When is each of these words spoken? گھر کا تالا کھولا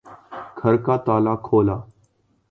گھر 0.59 0.75
کا 0.85 0.95
تالا 1.05 1.33
کھولا 1.45 1.77